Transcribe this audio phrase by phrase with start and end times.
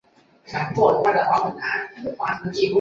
[0.45, 1.55] 仁寿三
[2.51, 2.69] 年。